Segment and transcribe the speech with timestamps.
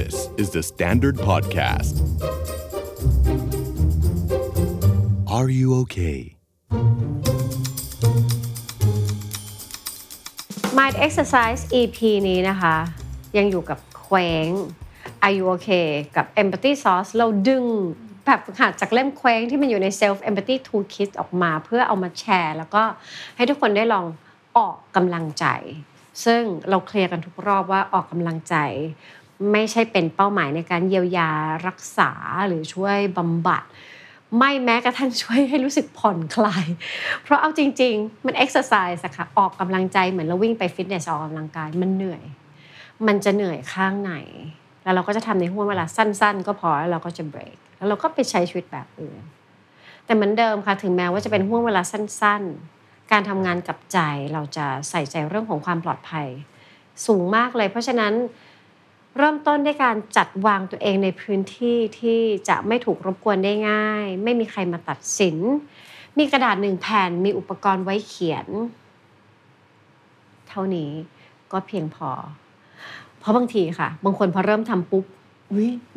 [0.00, 1.94] This is the Standard Podcast.
[5.36, 6.18] Are you okay?
[10.78, 12.76] Mind Exercise EP นี้นะคะ
[13.38, 14.48] ยังอยู่กับเคว้ง
[15.24, 17.64] Are you okay กับ Empathy Sauce เราดึง
[18.24, 22.82] แบบหัดจากเล่มเคว้งที่มันอยู่ใน Self Empathy Toolkit ออกมาเพื่อเอามาแชร์ แล้วก็
[23.36, 24.06] ให้ทุกคนได้ลอง
[24.56, 25.46] ออกกำลังใจ
[26.24, 28.56] ซึ่งเราเคลียร์กันทุกรอบว่าออกกำลังใจ
[29.52, 31.30] ไม่ใช่เป็นเป้าหมายในการเยียวยา
[31.66, 32.10] รักษา
[32.46, 33.62] หรือช่วยบำบัด
[34.38, 36.66] ไม่แม้กระทั่งช่วยให้รู้สึกผ่อนคลาย
[37.22, 42.22] เพราะเอาจริง ๆ มันเอ็กซ์ไซส์อะค่ะออกกำลังใจเหมือนเราวิ่งไปฟิตเนสออกกำลังกายมันเหนื่อย
[43.06, 44.14] มันจะเหนื่อยข้างไหน
[44.82, 49.20] แล้วเราก็จะทำในห่วงเวลาสั้น ๆ ก็พอแล้วเราก็จะเบรกแล้วเราก็ไปใช้ชีวิตแบบอื่น
[50.04, 52.42] แต่เหมือนเดิมค่ะถึงแม้ว่าจะเป็นห่วงเวลาสั้น
[52.76, 53.98] ๆ การทำงานกับใจ
[54.32, 56.26] เราจะใส่ใจเรื่องของความปลอดภัย
[57.06, 58.12] สูงมากเลย เพราะฉะนั้น
[59.18, 65.36] เริ่มต้นด้วยการจัดวางตัวเองในพื้นที่ที่จะไม่ถูกรบกวนได้ง่าย ไม่มีใครมาตัดสิน
[66.18, 68.46] มีกระดาษหนึ่งแผ่นมีอุปกรณ์ไว้เขียน
[70.48, 70.90] เท่านี้
[71.52, 72.10] ก็เพียงพอ
[73.18, 75.04] เพราะบางทีค่ะ บางคนพอเริ่มทำปุ๊บ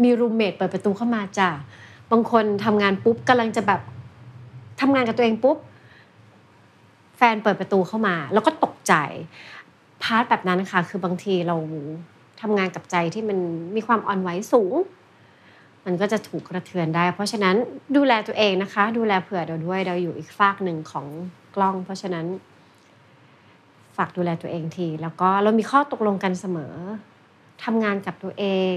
[0.04, 1.50] มีรูมเมทเปิดประตูเข้ามาจ้ะ
[2.12, 3.82] บางคนทำงานปุ๊บกำลังจะแบบ
[4.82, 5.58] ทำงานกับตัวเองปุ๊บ
[7.18, 8.94] แฟนเปิดประตูเข้ามา แล้วก็ตกใจ
[10.04, 11.56] พาร์ทแบบนั้นค่ะ คือบางทีเรา
[12.42, 13.38] ทำงานกับใจที่มัน
[13.76, 14.76] มีความอ่อนไหวสูง
[15.86, 17.56] มันก็จะถูกกระเทือนได้ เพราะฉะนั้น
[17.96, 21.06] ดูแลตัวเองนะคะ ดูแลเผื่อเราด้วยเราอยู่อีกฝากหนึ่งของ
[21.56, 22.26] กล้อง เพราะฉะนั้น
[23.98, 26.74] ฝากดูแลตัวเองที แล้วก็เรามีข้อตกลงกันเสมอ
[27.64, 28.76] ทำงานกับตัวเอง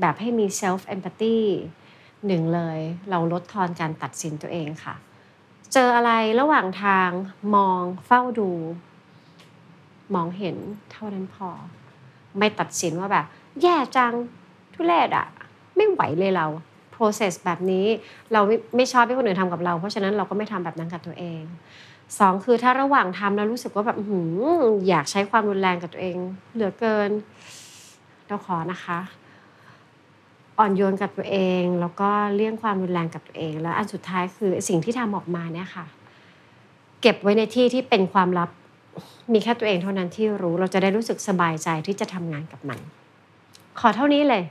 [0.00, 1.38] แบบให้มี self empathy
[2.26, 2.78] หนึ่งเลย
[3.10, 4.94] เราลดทอนการตัดสินตัวเองค่ะ
[5.72, 7.10] เจออะไรระหว่างทาง
[7.54, 8.50] มองเฝ้าดู
[10.14, 10.56] มองเห็น
[10.90, 11.50] เท่านั้นพอ
[12.38, 13.24] ไม่ตัดสินว่าแบบ
[13.62, 14.12] แย่จัง
[14.74, 15.26] ทุเรศอะ
[15.76, 16.46] ไม่ไหวเลยเรา
[16.94, 17.86] process แบบนี้
[18.32, 21.42] เราไม่ไม่ชอบให้คนอื่นทำกับเรา เพราะฉะนั้นเราก็ไม่ทำแบบนั้นกับตัวเอง
[22.18, 24.34] สองคือถ้าระหว่างทำแล้วรู้สึกว่าแบบหือ
[24.88, 26.16] อยากใช้ความรุนแรงกับตัวเอง
[26.54, 27.10] เหลือเกิน
[28.26, 28.98] เราขอนะคะ
[30.58, 35.86] อ่อนโยนกับตัวเอง แล้วก็เลี่ยงความรุนแรงกับตัวเอง แล้วอันสุดท้ายคือสิ่งที่ทำออกมาเนี่ยค่ะ
[37.00, 38.50] เก็บไว้ในที่ที่เป็นความลับ
[39.32, 42.78] มีแค่ตัวเองเท่านั้นที่รู้เราจะได้รู้สึกสบายใจที่จะทำงานกับมัน
[43.78, 44.42] ขอเท่านี้เลย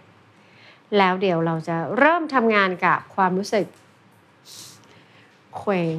[0.98, 3.66] แล้วเดี๋ยวเราจะเริ่มทำงานกับความรู้สึก
[5.58, 5.98] เคว้ง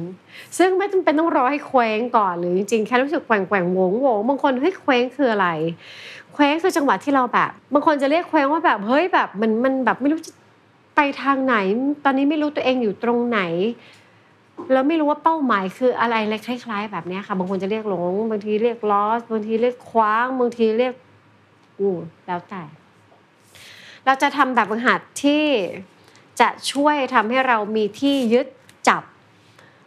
[0.57, 5.47] ซึ่งไม่จำเป็นต้องรอให้เคว้งก่อนหรือจริงๆแค่รู้สึกแกว่งแกว่งโงงโงงบางคนเฮ้ยเคว้งคืออะไร
[6.33, 10.31] เคว้งคือจังหวะที่เราแบบ บางคนจะเรียกเคว้งว่าแบบเฮ้ยแบบมันมันแบบไม่รู้จะ
[10.95, 11.55] ไปทางไหน
[12.03, 13.39] ตอนนี้ไม่รู้ตัวเองอยู่ตรงไหน
[14.71, 20.93] แล้วไม่รู้ว่าเป้าหมายคืออะไรอะไรคล้าย ๆ แบบนี้ค่ะ บางคนจะเรียกหลง บางทีเรียกลอสบางทีเรียกคว้าง บางทีเรียก
[21.79, 21.95] อู้
[22.27, 22.63] แล้วแต่
[24.05, 25.43] เราจะทำแบบฝึกหัดที่
[26.39, 28.47] จะช่วยทำให้เรามีที่ยึด
[28.87, 29.03] จับ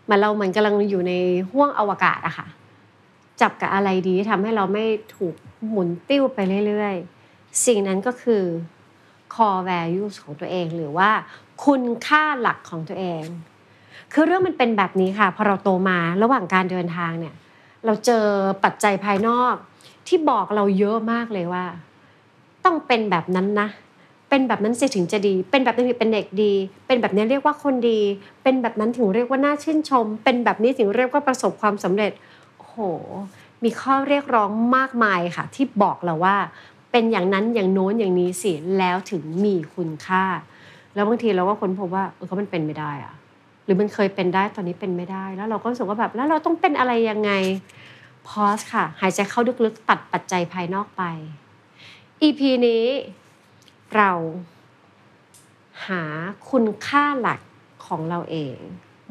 [0.09, 1.13] มันเราเหมือนกำลังอยู่ใน
[1.51, 2.47] ห้วงอวกาศอะค่ะ
[3.41, 4.85] จับกับอะไรดีทำให้เราไม่
[5.17, 5.35] ถูก
[5.69, 8.43] หมุนติ้วไปเรื่อยๆ สิ่งนั้นก็คือ
[9.35, 11.11] core values ของตัวเองหรือว่า
[11.65, 13.23] คุณค่าหลักของตัวเอง
[14.13, 17.35] คือเรื่องมันเป็นแบบนี้ค่ะ พอเราโตมาระหว่างการเดินทางเนี่ย
[17.85, 18.25] เราเจอ
[18.65, 19.55] ปัจจัยภายนอก
[20.07, 21.65] ที่บอกเราเยอะมากเลยว่า
[22.65, 23.69] ต้องเป็นแบบนั้นนะ
[24.29, 26.53] เป็นแบบนั้นสิถึงจะดี เป็นแบบนี้ถึงเป็นเด็กดี
[26.87, 28.01] เป็นแบบนี้เรียกว่าคนดี
[28.43, 32.13] เป็นแบบนั้นถึงเรียกว่าน่าชื่นชม เป็นแบบนี้ถึงเรียกว่าประสบความสำเร็จ
[32.57, 32.77] โอ้โห
[33.65, 36.37] มีข้อเรียกร้องมากมายค่ะ ที่บอกเราว่า
[36.93, 40.25] เป็นอย่างนั้นอย่างโน้นอย่างนี้สิแล้วถึงมีคุณค่า
[40.95, 43.15] แล้วบางทีเราก็ค้นพบว่าเออเขามันเป็นไม่ได้อะ
[43.65, 47.33] หรือมันเคยเป็นได้ตอนนี้เป็นไม่ได้ แล้วเราก็รู้สึกว่าแบบแล้วเราต้องเป็นอะไรยังไง
[48.29, 51.03] พอสค่ะ หายใจเข้าลึกๆตัดปัจจัยภายนอกไป
[52.23, 52.85] EP นี้
[53.97, 54.11] เรา
[55.87, 56.03] หา
[56.51, 57.41] คุณค่าหลัก
[57.87, 58.57] ของเราเอง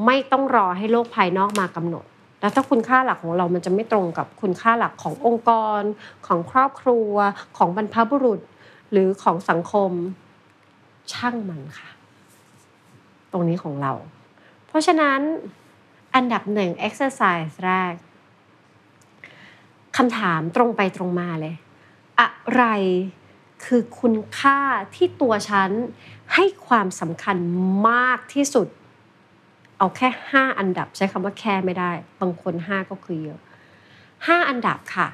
[0.05, 2.05] ไม่ต้องรอให้โลกภายนอกมากำหนด
[2.41, 5.81] แล้วถ้าคุณค่าหลักของเรามันจะไม่ตรงกับคุณค่าหลักขององค์กร
[6.27, 7.11] ของครอบครัว
[7.57, 8.39] ของบรรพบุรุษ
[8.91, 9.91] หรือของสังคม
[11.13, 11.89] ช่างมันค่ะ
[13.31, 13.93] ตรงนี้ของเรา
[14.71, 15.19] เพราะฉะนั้น
[16.15, 17.93] อันดับหนึ่ง exercise แรก
[19.97, 21.55] คำถามตรงไปตรงมาเลย
[22.19, 22.63] อะไร
[23.65, 24.59] คือคุณค่า
[24.95, 25.71] ที่ตัวฉัน
[26.33, 27.37] ให้ความสำคัญ
[27.89, 28.67] มากที่สุด
[29.77, 31.91] เอาแค่ 5 อันดับใช้คำว่าแค่ไม่ได้
[32.21, 33.39] บางคน 5 ก็คือเยอะ
[33.93, 35.07] 5 อันดับค่ะ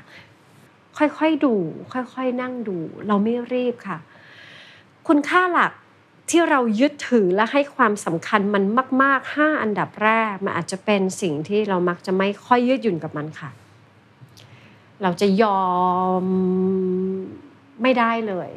[0.98, 1.56] ค่อยๆดู
[1.94, 2.78] ค่อยๆนั่งดู
[3.08, 3.98] เราไม่รีบค่ะ
[5.08, 5.72] คุณค่าหลัก
[6.30, 8.64] ที่เรายึดถือและให้ความสำคัญมัน
[9.02, 13.50] มาก ๆ 5 อันดับแรก มันอาจจะเป็นสิ่งที่เรามักจะไม่ค่อยยืดหยุ่นกับมันค่ะ
[15.02, 15.64] เราจะยอ
[16.22, 16.24] ม
[17.82, 18.52] ไม่ได้เลย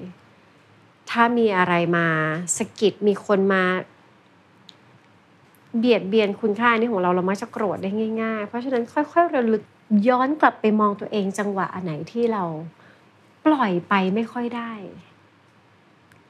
[1.11, 2.06] ถ้ามีอะไรมา
[2.56, 3.64] สะกิดมีคนมา
[5.78, 7.90] เบียดเบียนคุณค่านี้ของเราเรามักจะโกรธได้
[8.22, 9.64] ง่าย ๆ เพราะฉะนั้นค่อยๆระลึก
[10.08, 12.44] ย้อนกลับไปมองตัวเองจังหวะอันไหนที่เรา
[13.46, 14.72] ปล่อยไปไม่ค่อยได้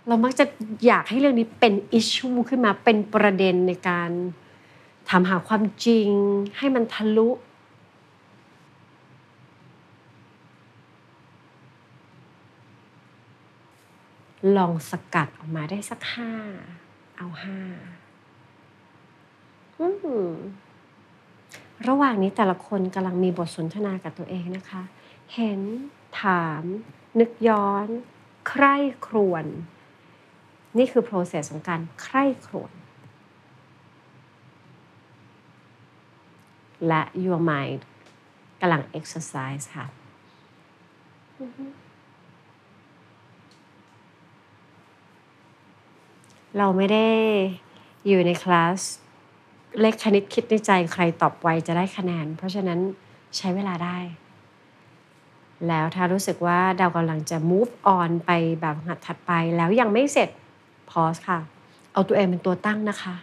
[0.06, 0.44] เรามักจะ
[0.86, 4.10] อยากให้เรื่องนี้เป็นอิชชูขึ้นมาเป็นประเด็นในการ
[5.08, 6.08] ถามหาความจริง
[6.58, 7.28] ให้มันทะลุ
[14.56, 16.32] ลองสกัดออกมาได้สักห้า
[17.16, 17.58] เอาห้า
[21.88, 24.82] ระหว่างนี้แต่ละคนกำลังมีบทสนทนากับตัวเองนะคะ
[25.34, 25.60] เห็น
[26.22, 26.62] ถาม
[27.20, 27.86] นึกย้อน
[28.48, 28.74] ใคร่
[29.06, 29.44] ครวญ
[30.78, 32.72] นี่คือ process ของการใคร่ครวญ
[36.88, 37.80] และ your mind
[38.60, 39.86] กำลัง exercise ค่ะ
[46.58, 47.08] เราไม่ได้
[48.06, 48.80] อยู่ในคลาส
[49.80, 52.80] เลขคณิตคิดในใจใครตอบไวจะได้คะแนน เพราะฉะนั้น
[53.36, 53.98] ใช้เวลาได้
[55.68, 58.30] แล้วถ้ารู้สึกว่าดาวกำลังจะ move on ไป
[58.60, 60.28] แบบหัดถัดไปแล้วยังไม่เสร็จ
[60.90, 61.38] pause ค่ะ
[61.92, 63.14] เอาตัวเองเป็นตัวตั้งนะคะ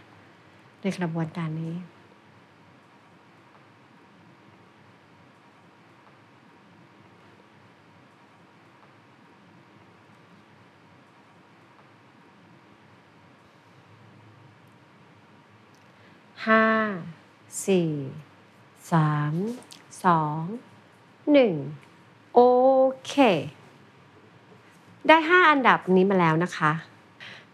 [0.81, 1.75] ในกระบวนการนี้
[16.47, 16.65] ห้า
[17.67, 17.91] สี่
[18.91, 19.33] สาม
[20.05, 20.41] สอง
[21.31, 21.53] หนึ่ง
[22.33, 22.39] โอ
[23.07, 23.13] เค
[25.07, 26.71] ได้ห้าอันดับนี้มาแล้วนะคะ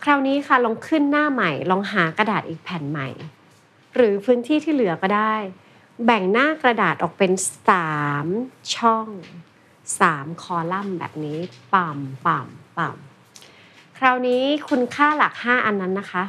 [0.04, 3.08] คราวนี้ค่ะลองขึ้นหน้าใหม่ ลองหากระดาษอีกแผ่นใหม่
[3.96, 5.36] หรือพื้นที่ที่เหลือก็ได้
[6.06, 7.32] แบ่งหน้ากระดาษออกเป็น
[7.68, 7.94] สา
[8.26, 8.28] ม
[8.76, 9.08] ช่อง
[10.00, 11.40] สามคอลัมน์แบบนี้
[11.74, 16.24] ป่ำป่ำป่ำคราวนี้คุณค่าหลักห้าอันนั้นนะคะ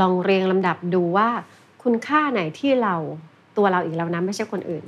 [0.00, 1.28] ลองเรียงลำดับดูว่า
[1.82, 2.94] คุณค่าไหนที่เรา
[3.56, 4.84] ตัวเราอีกแล้วนะไม่ใช่คนอื่น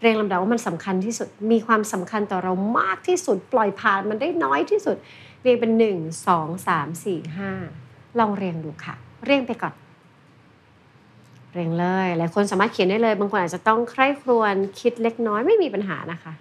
[0.00, 4.96] เรียงลำดับว่ามันสำคัญที่สุดมีความสำคัญต่อเรามากที่สุด ปล่อยผ่านมันได้น้อยที่สุด
[5.44, 7.50] เรียงเป็นหนึ่งสองสามสี่ห้า
[8.18, 8.94] ลองเรียงดูค่ะ
[9.24, 9.74] เรียงไปก่อน
[11.52, 16.32] เรียงเลย หลายคนสามารถเขียนได้เลย บางคนอาจจะต้องใคร่ครวญคิดเล็กน้อยไม่มีปัญหานะคะ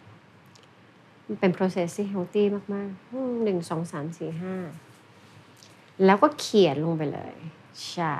[1.27, 4.55] มันเป็น process ที่ healthy มากๆหนึ่งสองสามสี่ห้า
[6.05, 7.33] แล้วก็เขียนลงไปเลย
[7.91, 8.15] ใช่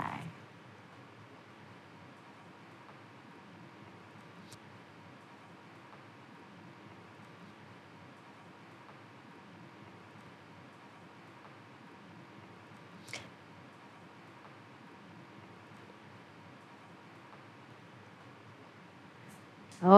[19.81, 19.89] โอ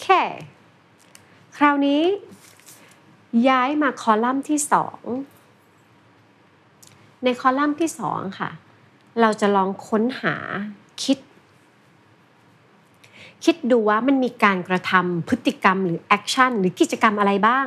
[0.00, 0.06] เค
[1.56, 2.02] คราวนี้
[3.48, 5.00] ย้ายมาคอลัมน์ที่สอง
[7.24, 8.50] ในคอลัมน์ที่สองค่ะ
[9.20, 10.36] เราจะลองค้นหา
[11.02, 11.18] คิด
[13.44, 17.66] คิดดูว่ามันมีการกระทำพฤติกรรมหรือแอคชั่นหรือกิจกรรมอะไรบ้าง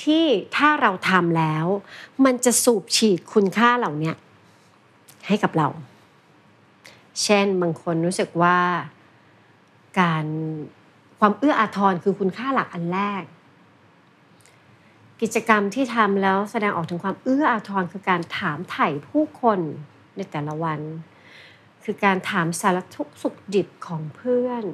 [0.00, 0.24] ที่
[0.56, 1.66] ถ้าเราทำแล้ว
[2.24, 4.12] มันจะสูบฉีดคุณค่าเหล่านี้
[5.26, 5.68] ให้กับเรา
[7.22, 8.58] เช่นบางคนรู้สึกว่า
[9.98, 10.24] การ
[11.20, 13.24] ความเอื้ออาทรคือคุณค่าหลักอันแรก
[15.22, 19.60] กิจกรรมที่ทำแล้วแสดงออกถึงความเอื้ออาทรคือการถามไถ่ผู้คน
[20.16, 20.80] ในแต่ละวัน
[21.84, 24.64] คือการถามสารทุกสุขดิบของเพื่อน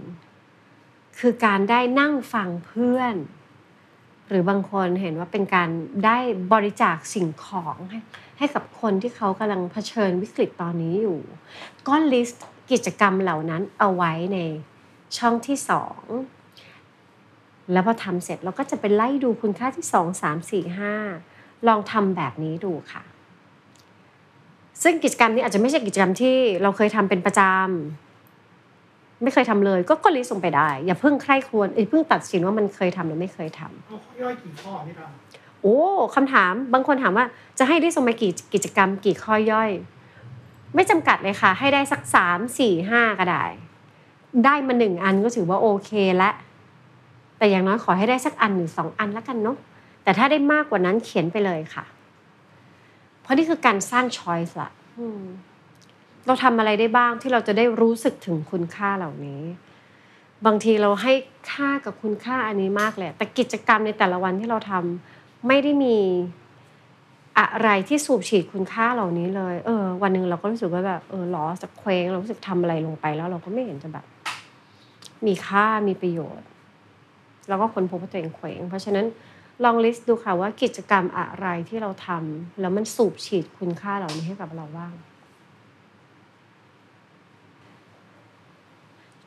[1.18, 3.14] คือการได้นั่งฟังเพื่อน
[4.28, 5.70] หรือบางคนเห็นว่าเป็นการ
[6.06, 6.18] ได้
[6.52, 7.98] บริจาคสิ่งของให้
[8.38, 11.18] ให้กับคนที่เขากำลังเผชิญวิกฤตตอนนี้อยู่
[11.88, 14.38] ก็ list กิจกรรมเหล่านั้นเอาไว้ใน
[15.18, 16.02] ช่องที่สอง
[17.72, 20.94] แล้วพอทำเสร็จเราก็จะไปไล่ดูคุณค่าที่สองสามสี่ห้า
[21.68, 23.02] ลองทำแบบนี้ดูค่ะ
[24.82, 35.00] ซึ่งกิจกรรมนี้อาจจะไม่ใช่กิจกรรมที่เราเคยทำเป็นประจำไม่เคยทำเลย ก็ก็ list ลงไปได้ อย่าเพิ่งใคร่ครวญอย่าเพิ่งตัดสินว่ามันเคยทำหรือไม่เคยทำเอาข้อย่อยกี่ข้อที่ท
[35.62, 35.78] โอ้
[36.14, 37.24] คำถามบางคนถามว่า
[37.58, 39.70] จะให้ได้ส่งมากี่กิจกรรมกี่ข้อย่อย
[40.74, 43.44] ไม่จำกัดเลยค่ะ ให้ได้สักสามสี่ห้าก็ได้
[44.44, 46.30] ได้มาหนึ่งอันก็ถือว่าโอเคและ
[47.38, 49.56] แต่อย่างน้อยขอให้ได้สักอันหรือสองอันแล้วกันเนาะ
[50.02, 51.84] แต่ถ้าได้มากกว่านั้นเขียนไปเลยค่ะ
[53.22, 54.70] เพราะนี่คือการสร้างช้อยส์ละ
[56.26, 59.42] เราทำอะไรได้บ้างที่เราจะได้รู้สึกถึงคุณค่าเหล่านี้
[60.46, 61.12] บางทีเราให้
[61.52, 65.96] ค่ากับคุณค่าอันนี้มากเลย แต่กิจกรรมในแต่ละวันที่เราทำไม่ได้มี
[67.38, 74.04] อะไรที่สูบฉีดคุณค่าเหล่านี้เลย เออ วันหนึ่งเราก็รู้สึกว่าแบบเออล้อจะเคว้งเรารู้สึกทำอะไรลงไปแล้วเราก็ไม่เห็นจะแบบ
[75.26, 76.46] มีค่ามีประโยชน์
[77.48, 79.06] แล้วก็คนพบว่าตัวเองเคว้งเพราะฉะนั้น
[79.64, 84.94] ลองลิสต์ดูค่ะว่ากิจกรรมอะไรที่เราทำแล้วมันสูบฉีดคุณค่าเหล่านี้ให้กับเราบ้าง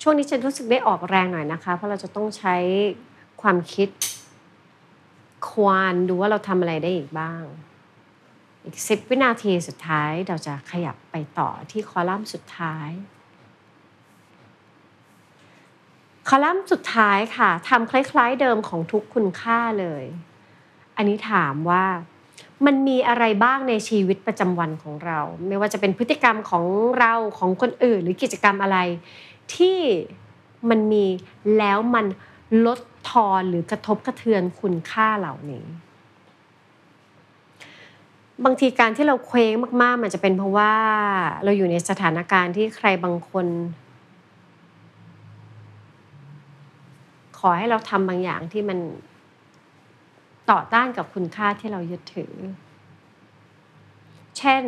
[0.01, 2.55] ช่วงนี้ฉันรู้สึกได้ออกแรงหน่อยนะคะ เพราะเราจะต้องใช้
[3.41, 3.89] ความคิด
[5.49, 7.43] ควานดูว่าเราทำอะไรได้อีกบ้าง
[8.65, 12.89] อีกสิบวินาทีสุดท้ายเราจะขยับไปต่อที่คอลัมน์สุดท้าย
[16.27, 20.03] คอลัมน์สุดท้ายค่ะทำคล้าย ๆ เดิมของทุกคุณค่าเลย
[20.97, 21.85] อันนี้ถามว่า
[22.65, 26.65] มันมีอะไรบ้างในชีวิตประจำวันของเรา ไม่ว่าจะเป็นพฤติกรรมของ
[26.99, 28.77] เราของคนอื่น หรือกิจกรรมอะไร
[29.55, 29.79] ที่
[30.69, 31.05] มันมี
[31.57, 32.05] แล้วมัน
[32.65, 35.65] ลดทอนหรือกระทบกระเทือนคุณค่าเหล่านี้
[38.45, 40.73] บางทีการที่เราเคว้งมาก ๆ มันจะเป็นเพราะว่า
[41.43, 43.45] เราอยู่ในสถานการณ์ที่ใครบางคน
[47.47, 48.79] อให้เราทำบางอย่างที่มัน
[50.51, 52.33] ต่อต้านกับคุณค่าที่เรายึดถือ
[54.37, 54.63] เช่น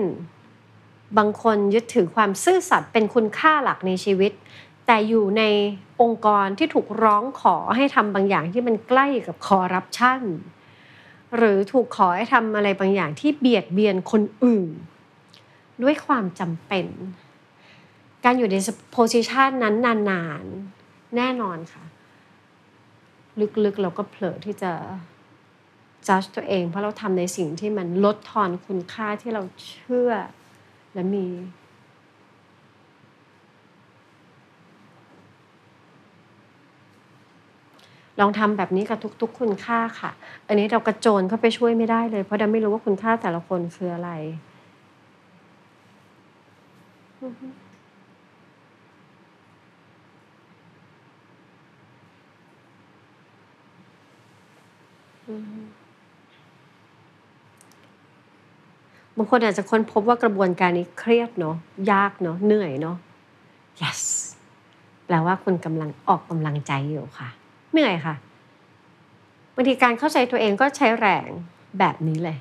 [1.18, 4.32] บางคนยึดถือความซื่อสัตย์เป็นคุณค่าหลักในชีวิต
[4.86, 5.44] แต่อยู่ใน
[6.02, 10.22] องค์กรที่ถูกร้องขอให้ทำบางอย่างที่มันใกล้กับคอร์รัปชัน
[11.38, 14.70] หรือถูกขอให้ทำอะไรบางอย่างที่เบียดเบียนคนอื่น
[15.84, 16.86] ด้วยความจำเป็น
[18.24, 18.56] การอยู่ใน
[18.92, 19.76] โพสิชันนั้น
[20.10, 21.84] นานๆ แน่นอนค่ะ
[23.66, 24.72] ลึกๆ เราก็เผลอที่จะ
[26.08, 30.12] จัดตัวเอง เพราะเราทำในสิ่งที่มันลดทอนคุณค่าที่เราเชื่อ
[30.94, 31.28] และมี
[38.20, 40.12] ลองทำแบบนี้กับทุกๆ คุณค่าค่ะ
[40.48, 44.12] อันนี้เรากระโจนเข้าไปช่วยไม่ได้เลย เพราะเราไม่รู้ว่าคุณค่าแต่ละคนคืออะไร
[59.18, 61.56] บางคนอาจจะค้นพบว่ากระบวนการนี้เครียดเนาะ
[61.92, 62.96] ยากเนาะเหนื่อยเนาะ
[63.82, 64.02] yes
[65.06, 67.30] แปลว่าคุณกำลังออกกำลังใจอยู่ค่ะ
[67.74, 68.16] เหนื่อยค่ะ
[69.56, 71.30] บางทีการเข้าใจตัวเองก็ใช้แรง
[71.80, 72.38] แบบนี้เลย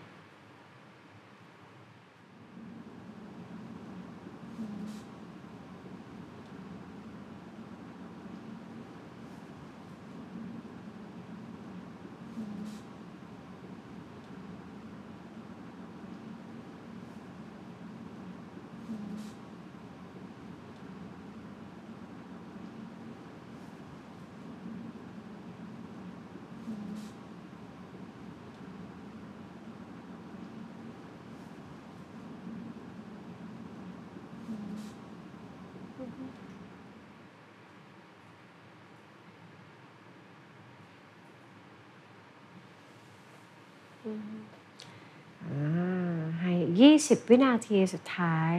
[46.40, 48.54] ให้ยี่สิบวินาทีสุดท้าย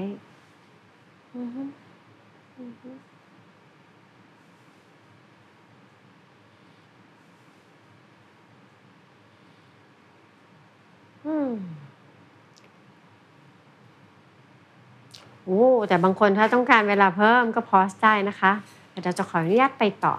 [15.45, 18.51] โอ้แต่บางคนถ้าต้องการเวลาเพิ่มก็พอสได้นะคะ
[18.89, 20.15] แต่เราจะขออนุญาตไปต่อ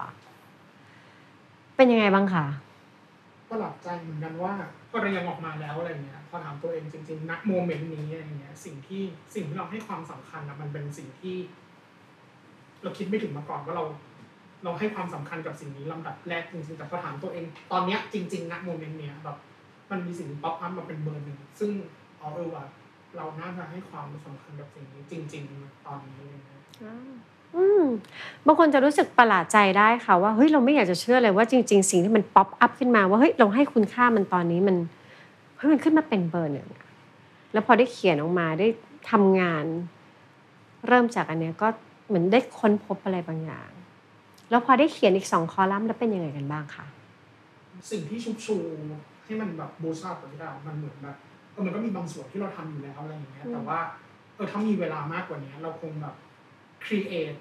[1.75, 2.45] เป็นยังไงบ้างคะ
[3.49, 4.53] ก็ประหลาดใจเหมือนกันว่า
[4.91, 9.03] พอเรายังออกมาแล้วอะไรเงี้ยพอถามตัวเองจริงๆณ moment นี้อะไรเงี้ยสิ่งที่
[9.35, 11.35] สิ่งที่เราให้ความสำคัญอะมันเป็นสิ่งที่
[12.83, 13.85] เราคิดไม่ถึงมาก่อนว่าเรา
[14.63, 19.37] เราให้ความสำคัญกับสิ่งนี้ลำดับแรกจริงๆแต่พอถามตัวเอง ตอนเนี้ยจริงๆณ moment เนี้ยแบบ
[19.91, 21.71] มันมีสิ่ง pop up มาเป็นเบอร์หนึ่งซึ่ง
[22.17, 22.65] เอาเออว่า
[23.17, 27.11] เราน่าจะให้ความสำคัญกับสิ่งนี้จริง ๆ ตอนนี้อะไรเงี้ยอืม
[28.45, 34.75] บางคนจะรู้สึกประหลาดใจได้ค่ะว่าเฮ้ยเราไม่อยากจะเชื่อเลยว่าจริง ๆ สิ่งที่มัน pop up ขึ้นมาว่าเฮ้ยเราให้คุณค่ามันตอนนี้มัน
[35.57, 36.83] เฮ้ยมันขึ้นมาเป็นเบอร์หนึ่งอะ
[37.53, 38.67] แล้วพอได้เขียนออกมาได้
[39.11, 39.65] ทำงาน
[40.87, 41.67] เริ่มจากอันเนี้ยก็
[42.07, 43.69] เหมือนได้ค้นพบอะไรบางอย่าง
[44.49, 46.85] แล้วพอได้เขียนอีกสองคอลัมน์แล้วเป็นยังไงกันบ้างคะ
[47.91, 48.57] สิ่งที่ชุบชู
[49.25, 51.15] ให้มันแบบบูชาตัวที่เรามันเหมือนแบบ
[51.51, 53.79] เออมันก็มีบางส่วนที่เราทำอยู่แล้วอะไรอย่างเงี้ยแต่ว่า
[54.35, 56.15] เออถ้ามีเวลามากกว่านี้เราคงแบบ
[56.85, 57.37] create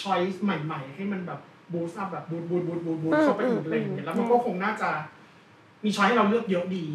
[0.00, 1.40] choice ใหม่ ๆ ให้มันแบบ
[1.72, 4.90] boost up แบบ boost boost boost boost boost เข้าไปอีกอะไรอย่างเงี้ยแล้วมันก็คงน่าจะ
[5.84, 6.86] มีช้อยให้เราเลือกเยอะดี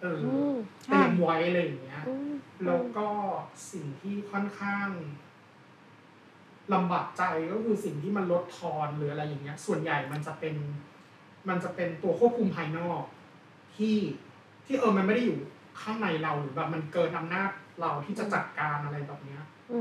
[0.00, 0.54] เอออืม
[0.84, 2.32] เตรียมไว้อะไรอย่างเงี้ยอืม
[2.66, 3.08] แล้วก็
[3.72, 4.88] สิ่งที่ค่อนข้าง
[6.74, 10.54] ลำบากใจก็คือสิ่งที่มันลดทอนหรืออะไรอย่างเงี้ย ส่วนใหญ่มันจะเป็น
[11.48, 13.02] มันจะเป็นตัวควบคุมภายนอก
[13.76, 13.96] ที่
[14.66, 15.38] ที่เออมันไม่ได้อยู่
[15.80, 19.74] ข้างในเราหรือแบบมันเกินอำนาจเราที่จะจัดการอะไรแบบเนี้ยอืมอืม เอ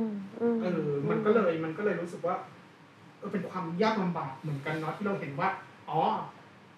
[0.88, 2.36] อ มันก็เลยมันก็เลยรู้สึกว่า
[3.18, 5.50] เออเป็นความยากลำบากเหมือนกันเนาะที่เราเห็นว่า
[5.90, 6.00] อ๋อ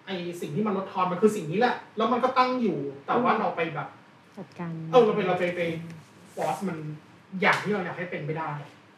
[0.06, 0.10] ไอ
[0.40, 3.88] สิ่งที่มันลดทอนมันคือสิ่งนี้แหละ แล้วมันก็ตั้งอยู่ แต่ว่าเราไปแบบ
[4.36, 5.60] จัดการเออเราไปเราไปไป
[6.34, 6.78] force มัน
[7.40, 8.48] อย่างที่เราอยากให้เป็นไม่ได้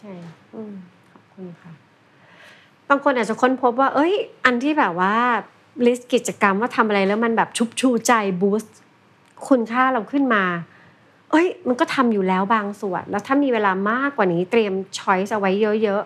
[0.00, 0.12] ใช่
[0.55, 0.75] อืม
[1.12, 1.73] ขอบคุณค่ะ
[2.88, 4.12] บางคนอาจจะค้นพบว่า เอ้ย
[4.45, 5.15] อันที่แบบว่า
[5.87, 8.77] list กิจกรรมว่าทำอะไรแล้วมันแบบชุบชูใจ boost
[9.49, 10.45] คุณค่าเราขึ้นมา
[11.31, 15.51] เอ้ย มันก็ทำอยู่แล้วบางส่วน แล้วถ้ามีเวลามากกว่านี้เตรียม choice เอาไว้
[15.83, 16.03] เยอะ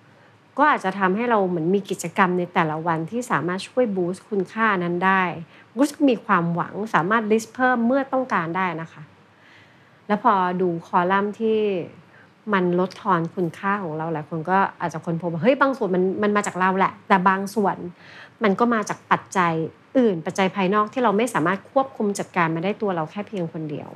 [0.00, 5.22] ๆ ก็อาจจะทำให้เราเหมือนมีกิจกรรมในแต่ละวันที่สามารถช่วยบูสต์คุณค่านั้นได้
[5.76, 9.02] บูสต์มีความหวังสามารถลิสต์เพิ่มเมื่อต้องการได้นะคะ
[10.06, 11.58] แล้วพอดูคอลัมน์ที่
[12.52, 17.76] มันลดทอนคุณค่าของเราหลายคนก็อาจจะคนพบว่าเฮ้ยบางส่วนมันมันมาจากเราแหละ แต่บางส่วน
[18.42, 19.52] มันก็มาจากปัจจัย
[19.98, 23.90] อื่น ปัจจัยภายนอกที่เราไม่สามารถควบคุมจัดการมาได้ตัวเราแค่เพียงคนเดียว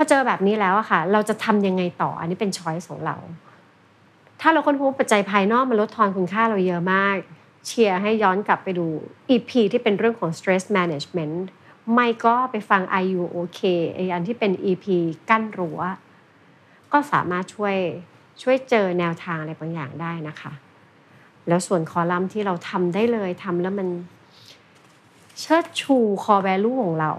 [0.00, 3.16] อเจอแบบนี้แล้วอะค่ะ เราจะทำยังไงต่อ อันนี้เป็นช้อยส์ของเรา
[4.40, 7.16] ถ้าเราค้นพบปัจจัยภายนอกมันลดทอนคุณค่าเราเยอะมาก
[7.66, 8.86] เชียร์ให้ย้อนกลับไปดู
[9.30, 11.36] EP ที่เป็นเรื่องของ stress management
[11.94, 13.60] ไม่ก็ไปฟัง Are You OK
[13.94, 14.86] ไออันที่เป็น EP
[15.30, 15.80] กั้นรั้ว
[16.92, 17.76] ก็สามารถช่วย
[18.42, 20.52] ช่วยเจอแนวทางอะไรบางอย่างได้นะคะ
[21.48, 23.88] แล้วส่วนคอลัมน์ที่เราทำได้เลยทำแล้วมัน
[25.40, 27.12] เชิดชูคอ value ของเรา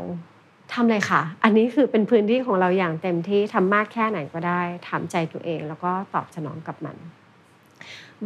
[0.73, 6.95] ทำเลยค่ะ อันนี้คือเป็นพื้นที่ของเราอย่างเต็มที่ทำมากแค่ไหนก็ได้ถามใจตัวเองแล้วก็ตอบสนองกับมัน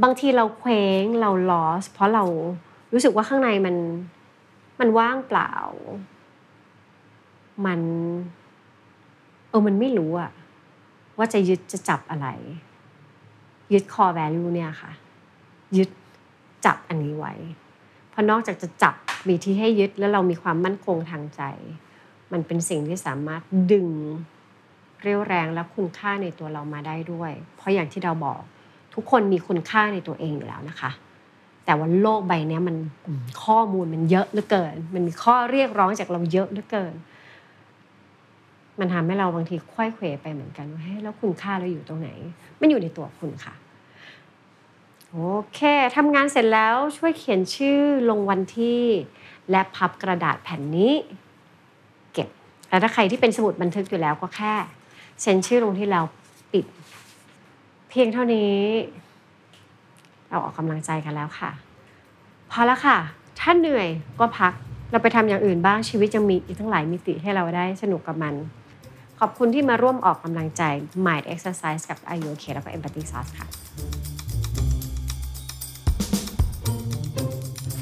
[0.04, 2.24] บางทีเราเคว้งเรา loss เพราะเรา
[2.94, 3.76] รู้สึกว่าข้างในมัน
[4.80, 5.54] มันว่างเปล่า
[7.66, 7.80] มัน
[9.50, 10.32] เออมันไม่รู้อะ
[11.18, 12.28] ว่าจะยึดจะจับอะไร
[13.74, 14.92] ยึด core value เนี่ยค่ะ
[15.78, 15.90] ยึด
[16.66, 17.34] จับอันนี้ไว้
[18.10, 18.96] เพราะนอกจากจะจับ
[19.28, 21.44] มีที่ให้ยึดแล้วเรามีความมั่นคงทางใจ
[22.32, 23.42] มันเป็นสิ่งที่สามารถ
[23.72, 23.88] ดึง
[25.02, 28.42] เรียวแรงและคุณค่าในตัวเรามาได้ด้วย เพราะอย่างที่เราบอก
[28.94, 30.92] ทุกคนมีคุณค่าในตัวเองอยู่แล้วนะคะ
[31.66, 32.76] แต่ว่าโลกใบนี้มัน
[33.44, 36.94] ข้อมูลมันเยอะเหลือเกิน มันมีข้อเรียกร้องจากเราเยอะเหลือเกิน
[38.80, 42.10] มันทำให้เราบางทีควยเขวไปเหมือนกันว่าเฮ้ยแล้วคุณค่าเราอยู่ตรงไหน
[42.60, 43.54] มันอยู่ในตัวคุณค่ะ
[45.12, 45.18] โอ
[45.54, 45.60] เค
[45.96, 48.84] ทำงานเสร็จแล้วช่วยเขียนชื่อลงวันที่
[49.52, 50.94] และพับกระดาษแผ่นนี้
[52.70, 54.54] แล้วถ้าใครที่เป็นสมุดบันทึกอยู่แล้วก็แค่
[55.22, 56.02] เซ็นชื่อลงที่เรา
[56.54, 56.66] ปิด
[57.90, 58.54] เพียงเท่านี้
[60.30, 61.52] เราออกกำลังใจกันแล้วค่ะ
[62.52, 62.98] พอแล้วค่ะ
[63.40, 63.88] ถ้าเหนื่อย
[64.20, 64.54] ก็พัก
[64.92, 68.34] เราไปทำอย่างอื่นบ้างชีวิตยังมีอีกทั้งหลายมิติให้เราได้สนุกกับมัน
[69.20, 70.62] ขอบคุณที่มาร่วมออกกำลังใจ
[71.06, 73.48] Mind Exercise กับ R U OK แล้วก็ Empathy Sauce ค่ะ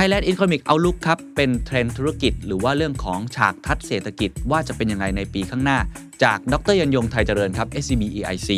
[0.00, 5.78] Thailand Economic Outlook ครับ เป็นเทรนด์ธุรกิจ หรือว่าเรื่องของฉากทัศน์เศรษฐกิจว่าจะเป็นยังไงในปีข้างหน้า
[6.24, 8.50] จากดร.ยรรยงไทยเจริญครับ SCB EIC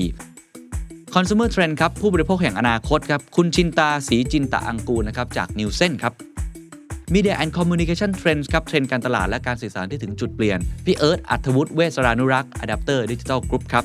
[1.15, 6.13] Consumer Trend ครับ ผู้บริโภคแห่งอนาคตครับ คุณชินตา ศรีจินตอังกูรนะครับ จาก Nielsen ครับ
[7.15, 13.85] Media and Communication Trends ครับ เทรนด์การตลาดและการสื่อสารที่ถึงจุดเปลี่ยน พี่เอิร์ธอัธวุฒิเวสรานุรักษ์ Adapter Digital Group ครับ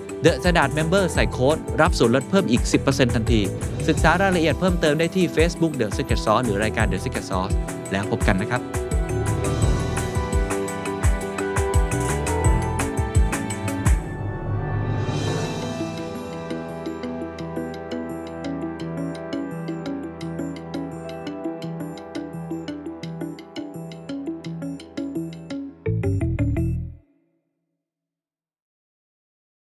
[0.25, 3.41] The Standard Member ใส่โค้ดรับส่วนลดเพิ่มอีก 10%ทันที
[3.87, 7.53] ศึกษารายละเอียดเพิ่มเติมได้ที่ Facebook The Secret Sauce หรือรายการ The Secret Sauce
[7.91, 8.80] แล้วพบกันนะครับ